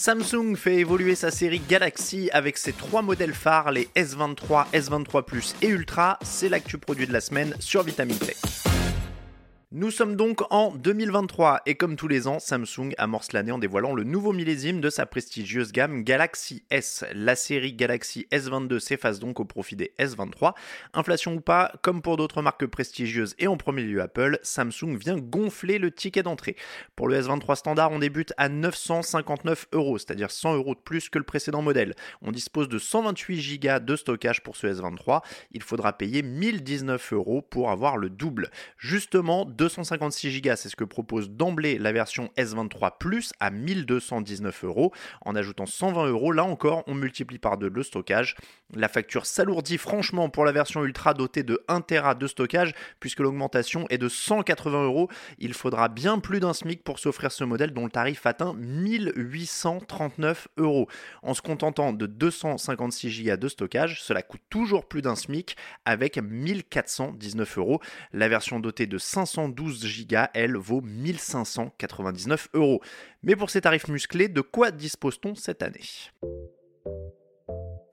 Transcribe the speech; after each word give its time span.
Samsung 0.00 0.56
fait 0.56 0.76
évoluer 0.76 1.14
sa 1.14 1.30
série 1.30 1.60
Galaxy 1.68 2.30
avec 2.32 2.56
ses 2.56 2.72
trois 2.72 3.02
modèles 3.02 3.34
phares, 3.34 3.70
les 3.70 3.90
S23, 3.94 4.64
S23 4.72 5.22
Plus 5.22 5.54
et 5.60 5.68
Ultra. 5.68 6.18
C'est 6.22 6.48
l'actu 6.48 6.78
produit 6.78 7.06
de 7.06 7.12
la 7.12 7.20
semaine 7.20 7.54
sur 7.60 7.82
Vitamin 7.82 8.14
Tech. 8.14 8.69
Nous 9.72 9.92
sommes 9.92 10.16
donc 10.16 10.42
en 10.50 10.74
2023 10.74 11.60
et 11.64 11.76
comme 11.76 11.94
tous 11.94 12.08
les 12.08 12.26
ans, 12.26 12.40
Samsung 12.40 12.92
amorce 12.98 13.30
l'année 13.30 13.52
en 13.52 13.58
dévoilant 13.58 13.94
le 13.94 14.02
nouveau 14.02 14.32
millésime 14.32 14.80
de 14.80 14.90
sa 14.90 15.06
prestigieuse 15.06 15.70
gamme 15.70 16.02
Galaxy 16.02 16.64
S. 16.70 17.04
La 17.14 17.36
série 17.36 17.72
Galaxy 17.72 18.26
S22 18.32 18.80
s'efface 18.80 19.20
donc 19.20 19.38
au 19.38 19.44
profit 19.44 19.76
des 19.76 19.92
S23. 20.00 20.54
Inflation 20.92 21.34
ou 21.34 21.40
pas, 21.40 21.72
comme 21.82 22.02
pour 22.02 22.16
d'autres 22.16 22.42
marques 22.42 22.66
prestigieuses 22.66 23.36
et 23.38 23.46
en 23.46 23.56
premier 23.56 23.82
lieu 23.82 24.02
Apple, 24.02 24.40
Samsung 24.42 24.96
vient 24.98 25.16
gonfler 25.16 25.78
le 25.78 25.92
ticket 25.92 26.24
d'entrée. 26.24 26.56
Pour 26.96 27.06
le 27.06 27.22
S23 27.22 27.54
standard, 27.54 27.92
on 27.92 28.00
débute 28.00 28.32
à 28.38 28.48
959 28.48 29.68
euros, 29.70 29.98
c'est-à-dire 29.98 30.32
100 30.32 30.56
euros 30.56 30.74
de 30.74 30.80
plus 30.80 31.08
que 31.08 31.18
le 31.18 31.24
précédent 31.24 31.62
modèle. 31.62 31.94
On 32.22 32.32
dispose 32.32 32.68
de 32.68 32.80
128 32.80 33.60
Go 33.60 33.78
de 33.78 33.94
stockage 33.94 34.42
pour 34.42 34.56
ce 34.56 34.66
S23. 34.66 35.22
Il 35.52 35.62
faudra 35.62 35.92
payer 35.92 36.22
1019 36.22 37.12
euros 37.12 37.40
pour 37.40 37.70
avoir 37.70 37.98
le 37.98 38.10
double. 38.10 38.50
Justement, 38.76 39.44
256 39.60 40.40
Go, 40.40 40.52
c'est 40.56 40.70
ce 40.70 40.76
que 40.76 40.84
propose 40.84 41.28
d'emblée 41.28 41.76
la 41.76 41.92
version 41.92 42.30
S23 42.38 42.92
Plus 42.98 43.34
à 43.40 43.50
1219 43.50 44.64
euros. 44.64 44.90
En 45.20 45.36
ajoutant 45.36 45.66
120 45.66 46.06
euros, 46.06 46.32
là 46.32 46.44
encore, 46.44 46.82
on 46.86 46.94
multiplie 46.94 47.38
par 47.38 47.58
deux 47.58 47.68
le 47.68 47.82
stockage. 47.82 48.36
La 48.74 48.88
facture 48.88 49.26
s'alourdit 49.26 49.76
franchement 49.76 50.30
pour 50.30 50.46
la 50.46 50.52
version 50.52 50.82
Ultra 50.82 51.12
dotée 51.12 51.42
de 51.42 51.62
1 51.68 51.82
Tera 51.82 52.14
de 52.14 52.26
stockage, 52.26 52.72
puisque 53.00 53.20
l'augmentation 53.20 53.84
est 53.90 53.98
de 53.98 54.08
180 54.08 54.84
euros. 54.84 55.10
Il 55.38 55.52
faudra 55.52 55.90
bien 55.90 56.20
plus 56.20 56.40
d'un 56.40 56.54
SMIC 56.54 56.82
pour 56.82 56.98
s'offrir 56.98 57.30
ce 57.30 57.44
modèle 57.44 57.74
dont 57.74 57.84
le 57.84 57.90
tarif 57.90 58.24
atteint 58.24 58.54
1839 58.54 60.48
euros. 60.56 60.88
En 61.22 61.34
se 61.34 61.42
contentant 61.42 61.92
de 61.92 62.06
256 62.06 63.24
Go 63.24 63.36
de 63.36 63.48
stockage, 63.48 64.02
cela 64.02 64.22
coûte 64.22 64.40
toujours 64.48 64.88
plus 64.88 65.02
d'un 65.02 65.16
SMIC 65.16 65.54
avec 65.84 66.16
1419 66.16 67.58
euros. 67.58 67.80
La 68.14 68.28
version 68.28 68.58
dotée 68.58 68.86
de 68.86 68.96
500 68.96 69.49
12 69.50 70.06
Go, 70.08 70.16
elle, 70.34 70.56
vaut 70.56 70.80
1599 70.80 72.48
euros. 72.54 72.80
Mais 73.22 73.36
pour 73.36 73.50
ces 73.50 73.60
tarifs 73.60 73.88
musclés, 73.88 74.28
de 74.28 74.40
quoi 74.40 74.70
dispose-t-on 74.70 75.34
cette 75.34 75.62
année? 75.62 75.80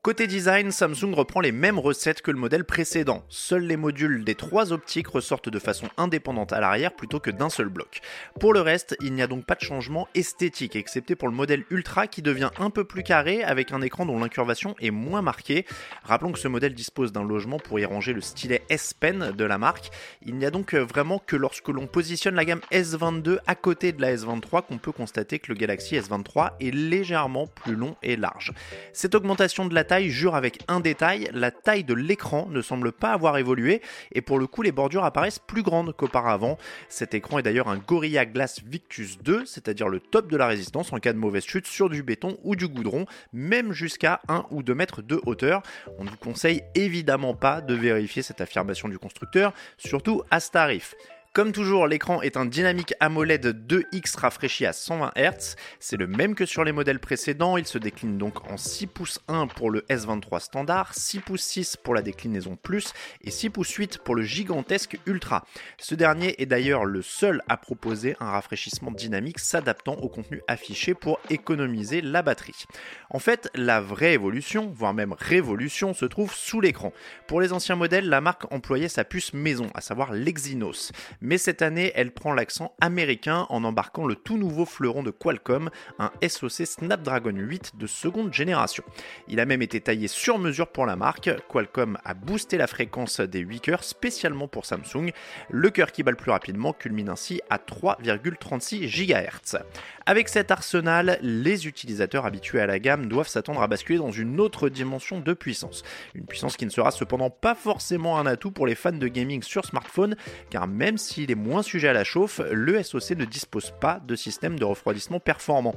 Côté 0.07 0.25
design, 0.25 0.71
Samsung 0.71 1.13
reprend 1.13 1.41
les 1.41 1.51
mêmes 1.51 1.79
recettes 1.79 2.21
que 2.21 2.31
le 2.31 2.37
modèle 2.37 2.63
précédent. 2.63 3.25
Seuls 3.27 3.65
les 3.65 3.75
modules 3.75 4.23
des 4.23 4.35
trois 4.35 4.71
optiques 4.71 5.09
ressortent 5.09 5.49
de 5.49 5.59
façon 5.59 5.89
indépendante 5.97 6.53
à 6.53 6.61
l'arrière 6.61 6.95
plutôt 6.95 7.19
que 7.19 7.29
d'un 7.29 7.49
seul 7.49 7.67
bloc. 7.67 7.99
Pour 8.39 8.53
le 8.53 8.61
reste, 8.61 8.95
il 9.01 9.13
n'y 9.13 9.21
a 9.21 9.27
donc 9.27 9.45
pas 9.45 9.55
de 9.55 9.59
changement 9.59 10.07
esthétique, 10.15 10.77
excepté 10.77 11.17
pour 11.17 11.27
le 11.27 11.33
modèle 11.33 11.65
Ultra 11.71 12.07
qui 12.07 12.21
devient 12.21 12.51
un 12.57 12.69
peu 12.69 12.85
plus 12.85 13.03
carré 13.03 13.43
avec 13.43 13.73
un 13.73 13.81
écran 13.81 14.05
dont 14.05 14.17
l'incurvation 14.17 14.75
est 14.79 14.91
moins 14.91 15.21
marquée. 15.21 15.65
Rappelons 16.03 16.31
que 16.31 16.39
ce 16.39 16.47
modèle 16.47 16.73
dispose 16.73 17.11
d'un 17.11 17.25
logement 17.25 17.59
pour 17.59 17.77
y 17.77 17.83
ranger 17.83 18.13
le 18.13 18.21
stylet 18.21 18.61
S 18.69 18.93
Pen 18.93 19.33
de 19.37 19.43
la 19.43 19.57
marque. 19.57 19.89
Il 20.25 20.35
n'y 20.35 20.45
a 20.45 20.51
donc 20.51 20.73
vraiment 20.73 21.19
que 21.19 21.35
lorsque 21.35 21.67
l'on 21.67 21.85
positionne 21.85 22.35
la 22.35 22.45
gamme 22.45 22.61
S22 22.71 23.39
à 23.45 23.55
côté 23.55 23.91
de 23.91 24.01
la 24.01 24.15
S23 24.15 24.67
qu'on 24.67 24.77
peut 24.77 24.93
constater 24.93 25.39
que 25.39 25.51
le 25.51 25.55
Galaxy 25.55 25.97
S23 25.97 26.51
est 26.61 26.73
légèrement 26.73 27.47
plus 27.47 27.75
long 27.75 27.97
et 28.03 28.15
large. 28.15 28.53
Cette 28.93 29.13
augmentation 29.13 29.65
de 29.65 29.75
la 29.75 29.83
taille 29.83 29.96
jure 30.05 30.35
avec 30.35 30.59
un 30.67 30.79
détail, 30.79 31.29
la 31.33 31.51
taille 31.51 31.83
de 31.83 31.93
l'écran 31.93 32.47
ne 32.49 32.61
semble 32.61 32.91
pas 32.91 33.11
avoir 33.11 33.37
évolué 33.37 33.81
et 34.11 34.21
pour 34.21 34.39
le 34.39 34.47
coup 34.47 34.61
les 34.61 34.71
bordures 34.71 35.03
apparaissent 35.03 35.39
plus 35.39 35.63
grandes 35.63 35.95
qu'auparavant. 35.95 36.57
Cet 36.89 37.13
écran 37.13 37.39
est 37.39 37.43
d'ailleurs 37.43 37.67
un 37.67 37.77
Gorilla 37.77 38.25
Glass 38.25 38.61
Victus 38.65 39.17
2, 39.19 39.45
c'est-à-dire 39.45 39.89
le 39.89 39.99
top 39.99 40.31
de 40.31 40.37
la 40.37 40.47
résistance 40.47 40.93
en 40.93 40.97
cas 40.97 41.13
de 41.13 41.17
mauvaise 41.17 41.45
chute 41.45 41.67
sur 41.67 41.89
du 41.89 42.03
béton 42.03 42.37
ou 42.43 42.55
du 42.55 42.67
goudron, 42.67 43.05
même 43.33 43.73
jusqu'à 43.73 44.21
1 44.27 44.45
ou 44.51 44.63
2 44.63 44.75
mètres 44.75 45.01
de 45.01 45.19
hauteur. 45.25 45.61
On 45.97 46.03
ne 46.03 46.09
vous 46.09 46.17
conseille 46.17 46.61
évidemment 46.75 47.33
pas 47.33 47.61
de 47.61 47.73
vérifier 47.73 48.21
cette 48.21 48.41
affirmation 48.41 48.87
du 48.87 48.99
constructeur, 48.99 49.53
surtout 49.77 50.23
à 50.31 50.39
ce 50.39 50.51
tarif. 50.51 50.95
Comme 51.33 51.51
toujours, 51.51 51.85
l'écran 51.85 52.23
est 52.23 52.35
un 52.35 52.45
dynamique 52.45 52.95
AMOLED 52.99 53.67
2X 53.67 54.17
rafraîchi 54.17 54.65
à 54.65 54.73
120 54.73 55.11
Hz. 55.15 55.55
C'est 55.79 55.97
le 55.97 56.07
même 56.07 56.33
que 56.33 56.47
sur 56.47 56.63
les 56.63 56.71
modèles 56.71 56.99
précédents. 56.99 57.57
Il 57.57 57.67
se 57.67 57.77
décline 57.77 58.17
donc 58.17 58.49
en 58.51 58.57
6 58.57 58.87
pouces 58.87 59.19
1 59.27 59.45
pour 59.45 59.69
le 59.69 59.81
S23 59.81 60.39
standard, 60.39 60.95
6 60.95 61.19
pouces 61.19 61.43
6 61.43 61.77
pour 61.77 61.93
la 61.93 62.01
déclinaison 62.01 62.55
Plus 62.55 62.91
et 63.21 63.29
6 63.29 63.51
pouces 63.51 63.71
8 63.71 63.99
pour 63.99 64.15
le 64.15 64.23
gigantesque 64.23 64.97
Ultra. 65.05 65.45
Ce 65.77 65.93
dernier 65.93 66.41
est 66.41 66.47
d'ailleurs 66.47 66.85
le 66.85 67.03
seul 67.03 67.43
à 67.47 67.57
proposer 67.57 68.15
un 68.19 68.31
rafraîchissement 68.31 68.89
dynamique 68.89 69.37
s'adaptant 69.37 69.93
au 69.93 70.09
contenu 70.09 70.41
affiché 70.47 70.95
pour 70.95 71.19
économiser 71.29 72.01
la 72.01 72.23
batterie. 72.23 72.65
En 73.11 73.19
fait, 73.19 73.51
la 73.53 73.79
vraie 73.79 74.13
évolution, 74.13 74.71
voire 74.73 74.95
même 74.95 75.13
révolution, 75.13 75.93
se 75.93 76.05
trouve 76.05 76.33
sous 76.33 76.61
l'écran. 76.61 76.93
Pour 77.27 77.41
les 77.41 77.53
anciens 77.53 77.75
modèles, 77.75 78.09
la 78.09 78.21
marque 78.21 78.51
employait 78.51 78.89
sa 78.89 79.03
puce 79.03 79.33
maison, 79.33 79.67
à 79.75 79.81
savoir 79.81 80.13
l'Exynos 80.13 80.91
mais 81.27 81.37
cette 81.37 81.61
année, 81.61 81.91
elle 81.93 82.11
prend 82.11 82.33
l'accent 82.33 82.73
américain 82.79 83.47
en 83.49 83.65
embarquant 83.65 84.07
le 84.07 84.15
tout 84.15 84.37
nouveau 84.37 84.63
fleuron 84.65 85.03
de 85.03 85.11
Qualcomm, 85.11 85.69
un 85.99 86.09
SoC 86.25 86.65
Snapdragon 86.65 87.35
8 87.35 87.73
de 87.75 87.85
seconde 87.85 88.33
génération. 88.33 88.85
Il 89.27 89.41
a 89.41 89.45
même 89.45 89.61
été 89.61 89.81
taillé 89.81 90.07
sur 90.07 90.39
mesure 90.39 90.69
pour 90.69 90.85
la 90.85 90.95
marque. 90.95 91.29
Qualcomm 91.49 91.97
a 92.05 92.13
boosté 92.13 92.57
la 92.57 92.65
fréquence 92.65 93.19
des 93.19 93.39
8 93.39 93.59
cœurs 93.59 93.83
spécialement 93.83 94.47
pour 94.47 94.65
Samsung. 94.65 95.11
Le 95.49 95.69
cœur 95.69 95.91
qui 95.91 96.01
bat 96.01 96.11
le 96.11 96.17
plus 96.17 96.31
rapidement 96.31 96.71
culmine 96.71 97.09
ainsi 97.09 97.41
à 97.49 97.57
3,36 97.57 98.87
GHz. 98.87 99.57
Avec 100.05 100.29
cet 100.29 100.51
arsenal, 100.51 101.19
les 101.21 101.67
utilisateurs 101.67 102.25
habitués 102.25 102.61
à 102.61 102.67
la 102.67 102.79
gamme 102.79 103.07
doivent 103.07 103.27
s'attendre 103.27 103.61
à 103.61 103.67
basculer 103.67 103.99
dans 103.99 104.11
une 104.11 104.39
autre 104.39 104.69
dimension 104.69 105.19
de 105.19 105.33
puissance. 105.33 105.83
Une 106.15 106.25
puissance 106.25 106.55
qui 106.55 106.65
ne 106.65 106.71
sera 106.71 106.91
cependant 106.91 107.29
pas 107.29 107.53
forcément 107.53 108.17
un 108.17 108.25
atout 108.25 108.51
pour 108.51 108.65
les 108.65 108.75
fans 108.75 108.93
de 108.93 109.07
gaming 109.09 109.43
sur 109.43 109.65
smartphone, 109.65 110.15
car 110.49 110.67
même 110.67 110.97
s'il 111.07 111.31
est 111.31 111.35
moins 111.35 111.63
sujet 111.63 111.87
à 111.87 111.93
la 111.93 112.03
chauffe, 112.03 112.41
le 112.51 112.83
SoC 112.83 113.11
ne 113.11 113.25
dispose 113.25 113.73
pas 113.79 114.01
de 114.05 114.15
système 114.15 114.59
de 114.59 114.65
refroidissement 114.65 115.19
performant. 115.19 115.73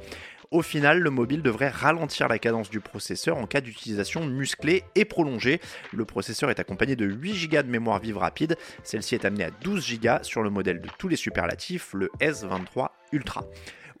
Au 0.51 0.61
final, 0.61 0.99
le 0.99 1.09
mobile 1.09 1.41
devrait 1.41 1.69
ralentir 1.69 2.27
la 2.27 2.37
cadence 2.37 2.69
du 2.69 2.81
processeur 2.81 3.37
en 3.37 3.47
cas 3.47 3.61
d'utilisation 3.61 4.25
musclée 4.25 4.83
et 4.95 5.05
prolongée. 5.05 5.61
Le 5.93 6.03
processeur 6.03 6.49
est 6.49 6.59
accompagné 6.59 6.97
de 6.97 7.05
8 7.05 7.47
Go 7.47 7.61
de 7.61 7.69
mémoire 7.69 7.99
vive 7.99 8.17
rapide, 8.17 8.57
celle-ci 8.83 9.15
est 9.15 9.23
amenée 9.23 9.45
à 9.45 9.51
12 9.63 9.99
Go 10.01 10.09
sur 10.23 10.43
le 10.43 10.49
modèle 10.49 10.81
de 10.81 10.89
tous 10.97 11.07
les 11.07 11.15
superlatifs, 11.15 11.93
le 11.93 12.11
S23 12.19 12.89
Ultra. 13.13 13.45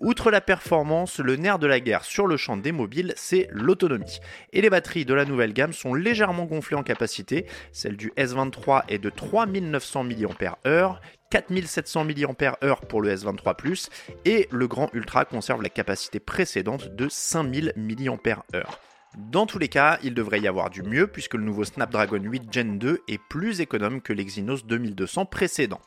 Outre 0.01 0.31
la 0.31 0.41
performance, 0.41 1.19
le 1.19 1.35
nerf 1.35 1.59
de 1.59 1.67
la 1.67 1.79
guerre 1.79 2.03
sur 2.03 2.25
le 2.25 2.35
champ 2.35 2.57
des 2.57 2.71
mobiles, 2.71 3.13
c'est 3.15 3.47
l'autonomie. 3.51 4.19
Et 4.51 4.61
les 4.61 4.71
batteries 4.71 5.05
de 5.05 5.13
la 5.13 5.25
nouvelle 5.25 5.53
gamme 5.53 5.73
sont 5.73 5.93
légèrement 5.93 6.45
gonflées 6.45 6.75
en 6.75 6.81
capacité. 6.81 7.45
Celle 7.71 7.97
du 7.97 8.11
S23 8.17 8.85
est 8.89 8.97
de 8.97 9.11
3900 9.11 10.05
mAh, 10.05 10.99
4700 11.29 12.05
mAh 12.05 12.75
pour 12.89 13.03
le 13.03 13.15
S23 13.15 13.55
Plus 13.55 13.89
et 14.25 14.47
le 14.49 14.67
Grand 14.67 14.89
Ultra 14.93 15.25
conserve 15.25 15.61
la 15.61 15.69
capacité 15.69 16.19
précédente 16.19 16.95
de 16.95 17.07
5000 17.07 17.73
mAh. 17.75 18.90
Dans 19.17 19.45
tous 19.45 19.59
les 19.59 19.67
cas, 19.67 19.99
il 20.03 20.13
devrait 20.13 20.39
y 20.39 20.47
avoir 20.47 20.69
du 20.69 20.83
mieux 20.83 21.05
puisque 21.05 21.33
le 21.33 21.43
nouveau 21.43 21.65
Snapdragon 21.65 22.21
8 22.21 22.43
Gen 22.49 22.79
2 22.79 23.01
est 23.09 23.17
plus 23.17 23.59
économe 23.59 24.01
que 24.01 24.13
l'Exynos 24.13 24.65
2200 24.65 25.25
précédent. 25.25 25.81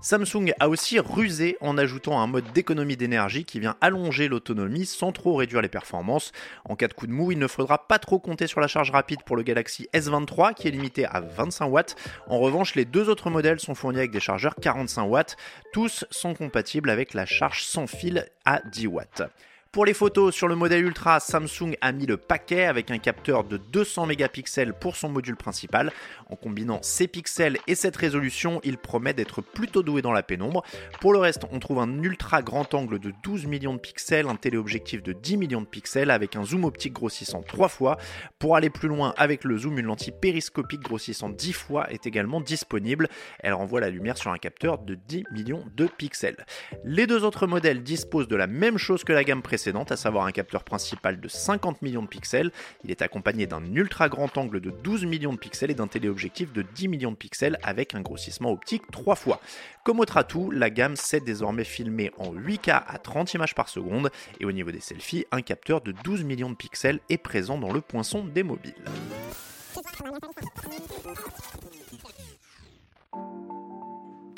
Samsung 0.00 0.54
a 0.58 0.70
aussi 0.70 0.98
rusé 0.98 1.58
en 1.60 1.76
ajoutant 1.76 2.22
un 2.22 2.26
mode 2.26 2.50
d'économie 2.54 2.96
d'énergie 2.96 3.44
qui 3.44 3.60
vient 3.60 3.76
allonger 3.82 4.28
l'autonomie 4.28 4.86
sans 4.86 5.12
trop 5.12 5.34
réduire 5.34 5.60
les 5.60 5.68
performances. 5.68 6.32
En 6.64 6.74
cas 6.74 6.88
de 6.88 6.94
coup 6.94 7.06
de 7.06 7.12
mou, 7.12 7.32
il 7.32 7.38
ne 7.38 7.48
faudra 7.48 7.86
pas 7.86 7.98
trop 7.98 8.18
compter 8.18 8.46
sur 8.46 8.60
la 8.60 8.66
charge 8.66 8.90
rapide 8.90 9.24
pour 9.26 9.36
le 9.36 9.42
Galaxy 9.42 9.86
S23 9.92 10.54
qui 10.54 10.66
est 10.66 10.70
limité 10.70 11.04
à 11.04 11.20
25 11.20 11.66
watts. 11.66 11.96
En 12.28 12.38
revanche, 12.38 12.74
les 12.76 12.86
deux 12.86 13.10
autres 13.10 13.28
modèles 13.28 13.60
sont 13.60 13.74
fournis 13.74 13.98
avec 13.98 14.10
des 14.10 14.20
chargeurs 14.20 14.54
45 14.54 15.02
watts. 15.02 15.36
Tous 15.74 16.06
sont 16.10 16.32
compatibles 16.32 16.88
avec 16.88 17.12
la 17.12 17.26
charge 17.26 17.62
sans 17.62 17.86
fil 17.86 18.26
à 18.46 18.62
10 18.72 18.86
watts. 18.86 19.22
Pour 19.72 19.84
les 19.84 19.94
photos, 19.94 20.34
sur 20.34 20.48
le 20.48 20.56
modèle 20.56 20.84
Ultra, 20.84 21.20
Samsung 21.20 21.76
a 21.80 21.92
mis 21.92 22.04
le 22.04 22.16
paquet 22.16 22.64
avec 22.64 22.90
un 22.90 22.98
capteur 22.98 23.44
de 23.44 23.56
200 23.56 24.06
mégapixels 24.06 24.74
pour 24.74 24.96
son 24.96 25.08
module 25.08 25.36
principal. 25.36 25.92
En 26.28 26.34
combinant 26.34 26.80
ces 26.82 27.06
pixels 27.06 27.56
et 27.68 27.76
cette 27.76 27.94
résolution, 27.94 28.60
il 28.64 28.78
promet 28.78 29.14
d'être 29.14 29.42
plutôt 29.42 29.84
doué 29.84 30.02
dans 30.02 30.10
la 30.10 30.24
pénombre. 30.24 30.64
Pour 31.00 31.12
le 31.12 31.20
reste, 31.20 31.44
on 31.52 31.60
trouve 31.60 31.78
un 31.78 32.02
ultra 32.02 32.42
grand 32.42 32.74
angle 32.74 32.98
de 32.98 33.12
12 33.22 33.46
millions 33.46 33.74
de 33.74 33.78
pixels, 33.78 34.26
un 34.26 34.34
téléobjectif 34.34 35.04
de 35.04 35.12
10 35.12 35.36
millions 35.36 35.60
de 35.60 35.68
pixels 35.68 36.10
avec 36.10 36.34
un 36.34 36.44
zoom 36.44 36.64
optique 36.64 36.94
grossissant 36.94 37.42
3 37.42 37.68
fois. 37.68 37.96
Pour 38.40 38.56
aller 38.56 38.70
plus 38.70 38.88
loin 38.88 39.14
avec 39.16 39.44
le 39.44 39.56
zoom, 39.56 39.78
une 39.78 39.86
lentille 39.86 40.14
périscopique 40.20 40.80
grossissant 40.80 41.28
10 41.28 41.52
fois 41.52 41.88
est 41.92 42.08
également 42.08 42.40
disponible. 42.40 43.08
Elle 43.38 43.54
renvoie 43.54 43.78
la 43.78 43.90
lumière 43.90 44.18
sur 44.18 44.32
un 44.32 44.38
capteur 44.38 44.78
de 44.78 44.96
10 44.96 45.26
millions 45.30 45.64
de 45.76 45.86
pixels. 45.86 46.44
Les 46.82 47.06
deux 47.06 47.22
autres 47.22 47.46
modèles 47.46 47.84
disposent 47.84 48.26
de 48.26 48.34
la 48.34 48.48
même 48.48 48.76
chose 48.76 49.04
que 49.04 49.12
la 49.12 49.22
gamme 49.22 49.42
précédente 49.42 49.59
à 49.66 49.96
savoir 49.96 50.26
un 50.26 50.32
capteur 50.32 50.64
principal 50.64 51.20
de 51.20 51.28
50 51.28 51.82
millions 51.82 52.02
de 52.02 52.08
pixels. 52.08 52.50
Il 52.84 52.90
est 52.90 53.02
accompagné 53.02 53.46
d'un 53.46 53.64
ultra 53.74 54.08
grand 54.08 54.36
angle 54.38 54.60
de 54.60 54.70
12 54.70 55.04
millions 55.04 55.32
de 55.32 55.38
pixels 55.38 55.70
et 55.70 55.74
d'un 55.74 55.86
téléobjectif 55.86 56.52
de 56.52 56.62
10 56.62 56.88
millions 56.88 57.10
de 57.10 57.16
pixels 57.16 57.58
avec 57.62 57.94
un 57.94 58.00
grossissement 58.00 58.50
optique 58.50 58.82
3 58.90 59.16
fois. 59.16 59.40
Comme 59.84 60.00
autre 60.00 60.16
atout, 60.16 60.50
la 60.50 60.70
gamme 60.70 60.96
sait 60.96 61.20
désormais 61.20 61.64
filmer 61.64 62.10
en 62.18 62.32
8K 62.32 62.82
à 62.86 62.98
30 62.98 63.34
images 63.34 63.54
par 63.54 63.68
seconde 63.68 64.10
et 64.40 64.44
au 64.44 64.52
niveau 64.52 64.70
des 64.70 64.80
selfies, 64.80 65.26
un 65.30 65.42
capteur 65.42 65.80
de 65.80 65.92
12 65.92 66.24
millions 66.24 66.50
de 66.50 66.56
pixels 66.56 67.00
est 67.08 67.18
présent 67.18 67.58
dans 67.58 67.72
le 67.72 67.80
poinçon 67.80 68.24
des 68.24 68.42
mobiles. 68.42 68.74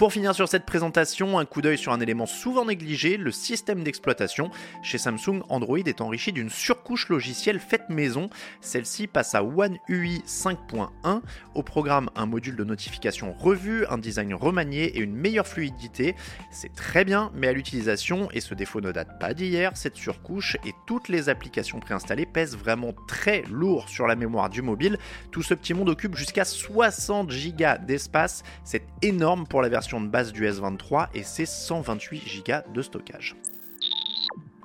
Pour 0.03 0.13
finir 0.13 0.35
sur 0.35 0.49
cette 0.49 0.67
présentation, 0.67 1.39
un 1.39 1.45
coup 1.45 1.63
d'œil 1.63 1.79
sur 1.79 1.93
un 1.93 2.01
élément 2.01 2.27
souvent 2.27 2.65
négligé, 2.65 3.17
le 3.17 3.31
système 3.31 3.85
d'exploitation. 3.85 4.51
Chez 4.83 4.99
Samsung, 4.99 5.45
Android 5.49 5.79
est 5.79 6.01
enrichi 6.01 6.33
d'une 6.33 6.51
surcouche 6.51 7.09
logicielle 7.09 7.61
faite 7.61 7.89
maison. 7.89 8.29
Celle-ci 8.61 9.07
passe 9.07 9.37
à 9.37 9.45
One 9.45 9.79
UI 9.89 10.25
5.1. 10.27 11.21
Au 11.55 11.63
programme, 11.63 12.11
un 12.17 12.27
module 12.27 12.57
de 12.57 12.65
notification 12.65 13.33
revu, 13.33 13.87
un 13.87 13.99
design 13.99 14.35
remanié 14.35 14.87
et 14.87 14.99
une 14.99 15.15
meilleure 15.15 15.47
fluidité. 15.47 16.17
C'est 16.51 16.75
très 16.75 17.05
bien, 17.05 17.31
mais 17.33 17.47
à 17.47 17.53
l'utilisation, 17.53 18.29
et 18.33 18.41
ce 18.41 18.55
défaut 18.55 18.81
ne 18.81 18.91
date 18.91 19.21
pas 19.21 19.35
d'hier, 19.35 19.71
cette 19.77 19.95
surcouche 19.95 20.57
et 20.67 20.75
toutes 20.85 21.11
les 21.11 21.29
applications 21.29 21.79
préinstallées 21.79 22.27
pèsent 22.27 22.57
vraiment 22.57 22.93
très 23.07 23.43
lourd 23.43 23.89
sur 23.89 24.09
la 24.09 24.17
mémoire 24.17 24.51
du 24.51 24.63
mobile. 24.63 24.99
Tout 25.31 25.45
ce 25.45 25.55
petit 25.55 25.75
monde 25.75 25.91
occupe 25.91 26.17
jusqu'à 26.17 26.45
60 26.45 27.29
Go 27.29 27.65
d'espace. 27.87 28.43
C'est 28.65 28.85
énorme 29.01 29.47
pour 29.47 29.63
la 29.63 29.69
version 29.69 29.92
de 30.00 30.09
base 30.09 30.33
du 30.33 30.47
S23 30.47 31.09
et 31.15 31.23
ses 31.23 31.47
128 31.47 32.44
Go 32.47 32.73
de 32.73 32.83
stockage. 32.83 33.37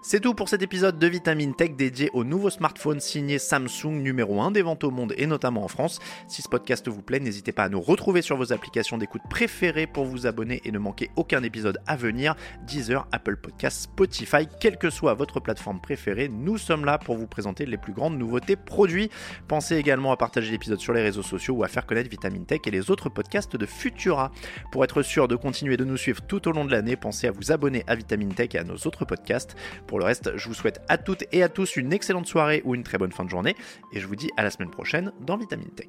C'est 0.10 0.22
tout 0.22 0.34
pour 0.34 0.48
cet 0.48 0.62
épisode 0.62 1.00
de 1.00 1.08
Vitamine 1.08 1.54
Tech 1.54 1.72
dédié 1.76 2.10
au 2.14 2.24
nouveau 2.24 2.50
smartphone 2.50 3.02
signé 3.02 3.40
Samsung 3.40 3.92
numéro 3.92 4.42
1 4.42 4.52
des 4.52 4.62
ventes 4.62 4.86
au 4.86 4.90
monde 4.90 5.14
et 5.18 5.28
notamment 5.28 5.66
en 5.66 5.68
France. 5.68 6.00
Si 6.30 6.42
ce 6.42 6.48
podcast 6.48 6.88
vous 6.88 7.02
plaît, 7.02 7.20
n'hésitez 7.20 7.52
pas 7.52 7.66
à 7.66 7.68
nous 7.68 7.82
retrouver 7.82 8.22
sur 8.22 8.38
vos 8.38 8.54
applications 8.54 8.98
d'écoute 8.98 9.24
préférées 9.30 9.86
pour 9.86 10.06
vous 10.06 10.26
abonner 10.26 10.62
et 10.64 10.72
ne 10.72 10.80
manquer 10.80 11.12
aucun 11.18 11.44
épisode 11.44 11.80
à 11.88 11.98
venir. 11.98 12.36
Deezer, 12.66 13.06
Apple 13.12 13.36
Podcasts, 13.36 13.82
Spotify, 13.82 14.48
quelle 14.62 14.78
que 14.78 14.90
soit 14.90 15.14
votre 15.14 15.42
plateforme 15.42 15.82
préférée, 15.82 16.30
nous 16.30 16.58
sommes 16.58 16.86
là 16.86 16.98
pour 17.00 17.18
vous 17.18 17.28
présenter 17.28 17.66
les 17.66 17.76
plus 17.76 17.92
grandes 17.92 18.18
nouveautés 18.18 18.56
produits. 18.56 19.10
Pensez 19.50 19.76
également 19.76 20.14
à 20.14 20.16
partager 20.16 20.52
l'épisode 20.52 20.80
sur 20.80 20.94
les 20.94 21.02
réseaux 21.02 21.22
sociaux 21.22 21.56
ou 21.56 21.64
à 21.66 21.68
faire 21.68 21.86
connaître 21.86 22.10
Vitamine 22.10 22.46
Tech 22.46 22.62
et 22.66 22.72
les 22.72 22.92
autres 22.92 23.10
podcasts 23.10 23.58
de 23.58 23.66
Futura. 23.66 24.32
Pour 24.72 24.86
être 24.86 25.02
sûr 25.02 25.28
de 25.28 25.36
continuer 25.36 25.76
de 25.76 25.84
nous 25.84 25.98
suivre 25.98 26.22
tout 26.22 26.48
au 26.48 26.54
long 26.54 26.64
de 26.64 26.72
l'année, 26.72 26.96
pensez 26.96 27.28
à 27.28 27.32
vous 27.32 27.52
abonner 27.52 27.84
à 27.88 27.96
Vitamine 27.96 28.34
Tech 28.34 28.52
et 28.54 28.60
à 28.60 28.64
nos 28.64 28.78
autres 28.78 29.04
podcasts. 29.04 29.58
Pour 29.98 30.02
le 30.02 30.06
reste, 30.06 30.38
je 30.38 30.48
vous 30.48 30.54
souhaite 30.54 30.80
à 30.90 31.00
toutes 31.00 31.24
et 31.32 31.42
à 31.42 31.50
tous 31.50 31.76
une 31.76 31.92
excellente 31.92 32.28
soirée 32.28 32.62
ou 32.66 32.76
une 32.76 32.84
très 32.84 33.00
bonne 33.00 33.12
fin 33.12 33.26
de 33.26 33.32
journée. 33.32 33.56
Et 33.94 34.00
je 34.00 34.06
vous 34.06 34.16
dis 34.16 34.30
à 34.38 34.44
la 34.44 34.52
semaine 34.52 34.70
prochaine 34.70 35.12
dans 35.22 35.38
Vitamine 35.38 35.72
Tech. 35.72 35.88